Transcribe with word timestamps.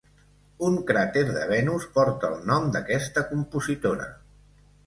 Un 0.69 0.77
cràter 0.91 1.23
de 1.27 1.43
Venus 1.51 1.85
porta 1.97 2.31
el 2.31 2.41
nom 2.53 2.67
d'aquesta 2.77 3.25
compositora. 3.35 4.09